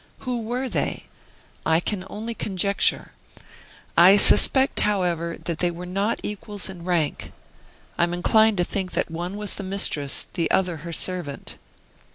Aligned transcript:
Who 0.21 0.41
were 0.41 0.67
they? 0.67 1.05
I 1.63 1.79
can 1.79 2.07
only 2.09 2.33
conjecture. 2.33 3.11
I 3.95 4.17
suspect, 4.17 4.79
however, 4.79 5.37
that 5.43 5.59
they 5.59 5.69
were 5.69 5.85
not 5.85 6.19
equals 6.23 6.69
in 6.69 6.83
rank. 6.85 7.31
I 7.99 8.03
am 8.05 8.13
inclined 8.15 8.57
to 8.57 8.63
think 8.63 8.93
that 8.93 9.11
one 9.11 9.37
was 9.37 9.53
the 9.53 9.61
mistress, 9.63 10.25
the 10.33 10.49
other 10.49 10.77
her 10.77 10.91
servant." 10.91 11.59